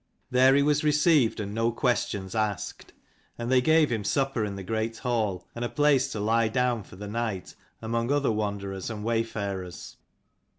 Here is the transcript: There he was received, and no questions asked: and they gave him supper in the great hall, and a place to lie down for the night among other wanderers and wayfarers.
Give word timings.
There 0.31 0.55
he 0.55 0.63
was 0.63 0.83
received, 0.83 1.39
and 1.39 1.53
no 1.53 1.71
questions 1.71 2.33
asked: 2.33 2.91
and 3.37 3.51
they 3.51 3.61
gave 3.61 3.91
him 3.91 4.03
supper 4.03 4.43
in 4.43 4.55
the 4.55 4.63
great 4.63 4.97
hall, 4.97 5.47
and 5.53 5.63
a 5.63 5.69
place 5.69 6.11
to 6.13 6.19
lie 6.19 6.47
down 6.47 6.81
for 6.81 6.95
the 6.95 7.07
night 7.07 7.53
among 7.83 8.11
other 8.11 8.31
wanderers 8.31 8.89
and 8.89 9.03
wayfarers. 9.03 9.97